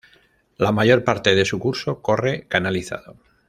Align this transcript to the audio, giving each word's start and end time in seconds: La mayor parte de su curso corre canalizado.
La 0.57 0.71
mayor 0.71 1.03
parte 1.03 1.35
de 1.35 1.45
su 1.45 1.59
curso 1.59 2.01
corre 2.01 2.47
canalizado. 2.47 3.17